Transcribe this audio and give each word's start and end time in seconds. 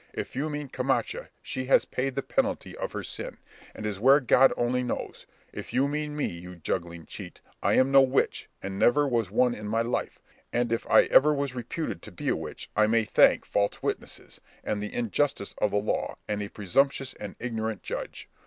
If 0.13 0.35
you 0.35 0.49
mean 0.49 0.67
Camacha, 0.69 1.29
she 1.43 1.65
has 1.65 1.85
paid 1.85 2.15
the 2.15 2.23
penalty 2.23 2.75
of 2.75 2.91
her 2.93 3.03
sin, 3.03 3.37
and 3.75 3.85
is 3.85 3.99
where 3.99 4.19
God 4.19 4.51
only 4.57 4.81
knows; 4.81 5.27
if 5.53 5.73
you 5.73 5.87
mean 5.87 6.15
me, 6.15 6.25
you 6.25 6.55
juggling 6.55 7.05
cheat, 7.05 7.39
I 7.61 7.75
am 7.75 7.91
no 7.91 8.01
witch, 8.01 8.49
and 8.63 8.79
never 8.79 9.07
was 9.07 9.29
one 9.29 9.53
in 9.53 9.67
my 9.67 9.83
life; 9.83 10.19
and 10.51 10.71
if 10.71 10.87
I 10.89 11.03
ever 11.03 11.35
was 11.35 11.53
reputed 11.53 12.01
to 12.01 12.11
be 12.11 12.29
a 12.29 12.35
witch, 12.35 12.67
I 12.75 12.87
may 12.87 13.05
thank 13.05 13.45
false 13.45 13.83
witnesses, 13.83 14.41
and 14.63 14.81
the 14.81 14.91
injustice 14.91 15.53
of 15.59 15.69
the 15.69 15.77
law, 15.77 16.17
and 16.27 16.41
a 16.41 16.49
presumptuous 16.49 17.13
and 17.19 17.35
ignorant 17.39 17.83
judge. 17.83 18.27